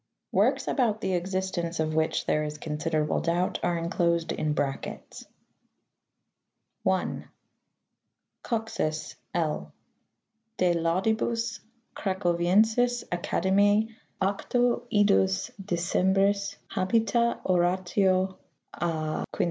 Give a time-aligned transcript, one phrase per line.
[0.31, 5.27] (Works about'^the existence of which there is considerable doubt are enclosed in brackets.)
[6.81, 7.29] 1.
[8.43, 9.71] Coxus, L.
[10.57, 11.59] De laudibus
[11.95, 18.39] Cracoviensis Academias 8 Idus Decembris habita oratio
[18.73, 19.25] a 1518.